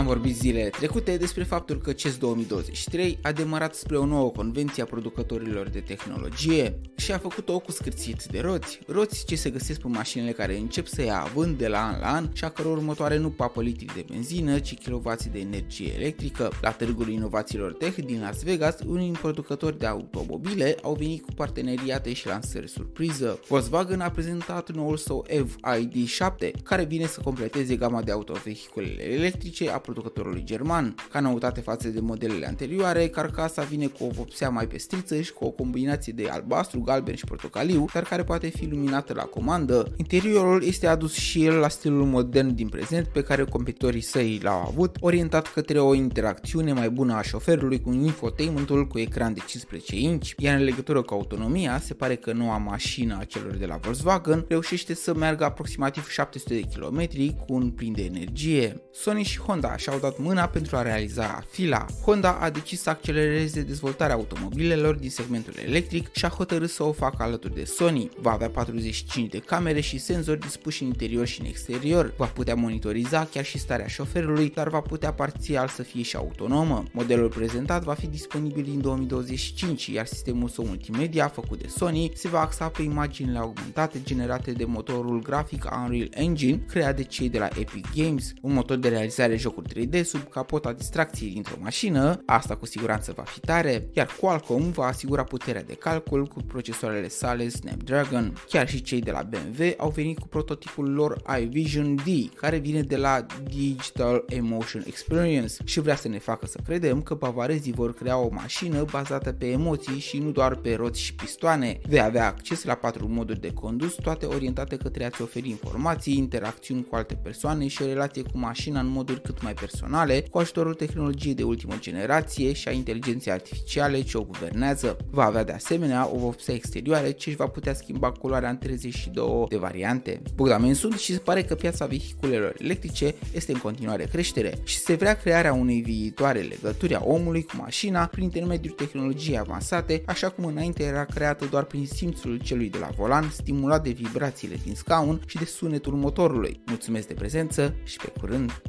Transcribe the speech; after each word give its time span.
Am 0.00 0.06
vorbit 0.06 0.36
zilele 0.36 0.68
trecute 0.68 1.16
despre 1.16 1.42
faptul 1.42 1.80
că 1.80 1.92
CES 1.92 2.16
2023 2.16 3.18
a 3.22 3.32
demarat 3.32 3.74
spre 3.74 3.96
o 3.96 4.06
nouă 4.06 4.30
convenție 4.30 4.82
a 4.82 4.86
producătorilor 4.86 5.68
de 5.68 5.80
tehnologie 5.80 6.80
și 6.96 7.12
a 7.12 7.18
făcut-o 7.18 7.58
cu 7.58 7.70
scârțit 7.70 8.24
de 8.24 8.40
roți, 8.40 8.78
roți 8.86 9.24
ce 9.24 9.36
se 9.36 9.50
găsesc 9.50 9.80
pe 9.80 9.88
mașinile 9.88 10.32
care 10.32 10.56
încep 10.56 10.86
să 10.86 11.02
ia 11.02 11.20
având 11.20 11.58
de 11.58 11.68
la 11.68 11.86
an 11.86 12.00
la 12.00 12.12
an 12.12 12.28
și 12.32 12.44
a 12.44 12.48
căror 12.48 12.76
următoare 12.76 13.16
nu 13.16 13.30
papă 13.30 13.62
litri 13.62 13.94
de 13.94 14.04
benzină, 14.10 14.58
ci 14.58 14.78
kilovați 14.78 15.28
de 15.28 15.38
energie 15.38 15.94
electrică. 15.94 16.52
La 16.62 16.70
Târgul 16.70 17.08
Inovațiilor 17.08 17.72
Tech 17.72 18.04
din 18.04 18.20
Las 18.20 18.42
Vegas, 18.42 18.76
unii 18.86 19.10
producători 19.12 19.78
de 19.78 19.86
automobile 19.86 20.76
au 20.82 20.94
venit 20.94 21.22
cu 21.24 21.32
parteneriate 21.32 22.12
și 22.12 22.26
lansări 22.26 22.68
surpriză. 22.68 23.40
Volkswagen 23.48 24.00
a 24.00 24.10
prezentat 24.10 24.70
noul 24.70 24.96
său 24.96 25.24
EV 25.28 25.56
ID7, 25.56 26.62
care 26.62 26.84
vine 26.84 27.06
să 27.06 27.20
completeze 27.20 27.76
gama 27.76 28.02
de 28.02 28.10
autovehiculele 28.10 29.12
electrice 29.12 29.70
a 29.70 29.78
producătorului 29.92 30.42
german. 30.44 30.94
Ca 31.10 31.20
noutate 31.20 31.60
față 31.60 31.88
de 31.88 32.00
modelele 32.00 32.46
anterioare, 32.46 33.08
carcasa 33.08 33.62
vine 33.62 33.86
cu 33.86 34.04
o 34.04 34.08
vopsea 34.08 34.48
mai 34.48 34.66
pestriță 34.66 35.20
și 35.20 35.32
cu 35.32 35.44
o 35.44 35.50
combinație 35.50 36.12
de 36.12 36.28
albastru, 36.30 36.80
galben 36.80 37.14
și 37.14 37.24
portocaliu, 37.24 37.84
dar 37.92 38.02
care 38.02 38.24
poate 38.24 38.48
fi 38.48 38.66
luminată 38.66 39.12
la 39.12 39.22
comandă. 39.22 39.92
Interiorul 39.96 40.62
este 40.62 40.86
adus 40.86 41.12
și 41.12 41.44
el 41.44 41.54
la 41.54 41.68
stilul 41.68 42.04
modern 42.04 42.54
din 42.54 42.68
prezent 42.68 43.06
pe 43.06 43.22
care 43.22 43.44
competitorii 43.44 44.00
săi 44.00 44.40
l-au 44.42 44.66
avut, 44.66 44.96
orientat 45.00 45.52
către 45.52 45.78
o 45.78 45.94
interacțiune 45.94 46.72
mai 46.72 46.90
bună 46.90 47.14
a 47.14 47.22
șoferului 47.22 47.80
cu 47.80 47.92
infotainmentul 47.92 48.86
cu 48.86 48.98
ecran 48.98 49.34
de 49.34 49.40
15 49.46 49.96
inch, 49.96 50.30
iar 50.36 50.58
în 50.58 50.64
legătură 50.64 51.02
cu 51.02 51.14
autonomia, 51.14 51.80
se 51.80 51.94
pare 51.94 52.16
că 52.16 52.32
noua 52.32 52.56
mașină 52.56 53.16
a 53.20 53.24
celor 53.24 53.54
de 53.54 53.66
la 53.66 53.76
Volkswagen 53.76 54.44
reușește 54.48 54.94
să 54.94 55.14
meargă 55.14 55.44
aproximativ 55.44 56.08
700 56.08 56.54
de 56.54 56.60
km 56.60 57.08
cu 57.46 57.54
un 57.54 57.70
plin 57.70 57.92
de 57.92 58.04
energie. 58.04 58.82
Sony 58.92 59.22
și 59.22 59.38
Honda 59.38 59.76
și-au 59.80 59.98
dat 59.98 60.18
mâna 60.18 60.46
pentru 60.46 60.76
a 60.76 60.82
realiza 60.82 61.44
fila. 61.50 61.86
Honda 62.04 62.38
a 62.40 62.50
decis 62.50 62.80
să 62.80 62.90
accelereze 62.90 63.62
dezvoltarea 63.62 64.14
automobilelor 64.14 64.94
din 64.94 65.10
segmentul 65.10 65.54
electric 65.66 66.12
și 66.12 66.24
a 66.24 66.28
hotărât 66.28 66.70
să 66.70 66.82
o 66.82 66.92
facă 66.92 67.22
alături 67.22 67.54
de 67.54 67.64
Sony. 67.64 68.10
Va 68.20 68.30
avea 68.32 68.50
45 68.50 69.30
de 69.30 69.38
camere 69.38 69.80
și 69.80 69.98
senzori 69.98 70.40
dispuși 70.40 70.82
în 70.82 70.88
interior 70.88 71.26
și 71.26 71.40
în 71.40 71.46
exterior. 71.46 72.14
Va 72.16 72.26
putea 72.26 72.54
monitoriza 72.54 73.28
chiar 73.32 73.44
și 73.44 73.58
starea 73.58 73.86
șoferului, 73.86 74.50
dar 74.54 74.68
va 74.68 74.80
putea 74.80 75.12
parțial 75.12 75.68
să 75.68 75.82
fie 75.82 76.02
și 76.02 76.16
autonomă. 76.16 76.84
Modelul 76.92 77.28
prezentat 77.28 77.82
va 77.82 77.94
fi 77.94 78.06
disponibil 78.06 78.64
în 78.74 78.80
2025, 78.80 79.86
iar 79.86 80.06
sistemul 80.06 80.48
său 80.48 80.64
multimedia 80.64 81.28
făcut 81.28 81.60
de 81.60 81.68
Sony 81.68 82.10
se 82.14 82.28
va 82.28 82.40
axa 82.40 82.68
pe 82.68 82.82
imaginile 82.82 83.38
augmentate 83.38 84.00
generate 84.04 84.52
de 84.52 84.64
motorul 84.64 85.22
grafic 85.22 85.68
Unreal 85.84 86.08
Engine 86.10 86.62
creat 86.68 86.96
de 86.96 87.02
cei 87.02 87.28
de 87.28 87.38
la 87.38 87.48
Epic 87.58 87.86
Games, 87.94 88.32
un 88.40 88.52
motor 88.52 88.76
de 88.76 88.88
realizare 88.88 89.36
jocuri 89.36 89.68
3D 89.74 90.04
sub 90.04 90.28
capota 90.28 90.72
distracției 90.72 91.30
dintr-o 91.30 91.56
mașină, 91.60 92.22
asta 92.26 92.56
cu 92.56 92.66
siguranță 92.66 93.12
va 93.16 93.22
fi 93.22 93.40
tare, 93.40 93.88
iar 93.92 94.08
Qualcomm 94.20 94.70
va 94.70 94.84
asigura 94.84 95.24
puterea 95.24 95.62
de 95.62 95.74
calcul 95.74 96.26
cu 96.26 96.42
procesoarele 96.42 97.08
sale 97.08 97.48
Snapdragon. 97.48 98.32
Chiar 98.48 98.68
și 98.68 98.82
cei 98.82 99.00
de 99.00 99.10
la 99.10 99.22
BMW 99.22 99.64
au 99.76 99.90
venit 99.90 100.18
cu 100.18 100.28
prototipul 100.28 100.92
lor 100.92 101.22
iVision 101.40 101.94
D, 101.94 102.34
care 102.34 102.56
vine 102.58 102.82
de 102.82 102.96
la 102.96 103.26
Digital 103.48 104.24
Emotion 104.28 104.82
Experience 104.86 105.54
și 105.64 105.80
vrea 105.80 105.96
să 105.96 106.08
ne 106.08 106.18
facă 106.18 106.46
să 106.46 106.58
credem 106.64 107.02
că 107.02 107.14
bavarezii 107.14 107.72
vor 107.72 107.94
crea 107.94 108.18
o 108.18 108.28
mașină 108.30 108.84
bazată 108.90 109.32
pe 109.32 109.46
emoții 109.46 109.98
și 109.98 110.18
nu 110.18 110.30
doar 110.30 110.54
pe 110.54 110.74
roți 110.74 111.00
și 111.00 111.14
pistoane. 111.14 111.80
Vei 111.88 112.00
avea 112.00 112.26
acces 112.26 112.64
la 112.64 112.74
patru 112.74 113.08
moduri 113.08 113.40
de 113.40 113.52
condus, 113.52 113.94
toate 113.94 114.26
orientate 114.26 114.76
către 114.76 115.04
a-ți 115.04 115.22
oferi 115.22 115.48
informații, 115.48 116.16
interacțiuni 116.16 116.84
cu 116.84 116.94
alte 116.96 117.14
persoane 117.14 117.66
și 117.66 117.82
o 117.82 117.86
relație 117.86 118.22
cu 118.22 118.38
mașina 118.38 118.80
în 118.80 118.88
moduri 118.88 119.20
cât 119.20 119.42
mai 119.42 119.49
personale, 119.52 120.24
cu 120.30 120.38
ajutorul 120.38 120.74
tehnologiei 120.74 121.34
de 121.34 121.42
ultimă 121.42 121.74
generație 121.80 122.52
și 122.52 122.68
a 122.68 122.70
inteligenței 122.70 123.32
artificiale 123.32 124.02
ce 124.02 124.18
o 124.18 124.22
guvernează. 124.22 124.96
Va 125.10 125.24
avea 125.24 125.44
de 125.44 125.52
asemenea 125.52 126.10
o 126.14 126.18
vopsea 126.18 126.54
exterioară 126.54 127.10
ce 127.10 127.28
își 127.28 127.38
va 127.38 127.46
putea 127.46 127.74
schimba 127.74 128.10
culoarea 128.10 128.50
în 128.50 128.58
32 128.58 129.46
de 129.48 129.56
variante. 129.56 130.22
Bogdamen 130.34 130.74
sunt 130.74 130.98
și 130.98 131.12
se 131.12 131.18
pare 131.18 131.42
că 131.42 131.54
piața 131.54 131.86
vehiculelor 131.86 132.54
electrice 132.58 133.14
este 133.32 133.52
în 133.52 133.58
continuare 133.58 134.04
creștere 134.04 134.58
și 134.64 134.78
se 134.78 134.94
vrea 134.94 135.16
crearea 135.16 135.52
unei 135.52 135.80
viitoare 135.80 136.40
legături 136.40 136.94
a 136.94 137.02
omului 137.04 137.42
cu 137.42 137.56
mașina 137.56 138.06
prin 138.06 138.22
intermediul 138.22 138.74
tehnologiei 138.74 139.38
avansate, 139.38 140.02
așa 140.06 140.28
cum 140.28 140.44
înainte 140.44 140.82
era 140.82 141.04
creată 141.04 141.44
doar 141.50 141.64
prin 141.64 141.86
simțul 141.86 142.40
celui 142.42 142.70
de 142.70 142.78
la 142.78 142.88
volan, 142.96 143.30
stimulat 143.30 143.82
de 143.82 143.90
vibrațiile 143.90 144.56
din 144.64 144.74
scaun 144.74 145.20
și 145.26 145.36
de 145.36 145.44
sunetul 145.44 145.92
motorului. 145.92 146.60
Mulțumesc 146.66 147.06
de 147.06 147.14
prezență 147.14 147.74
și 147.84 147.96
pe 147.96 148.12
curând! 148.20 148.62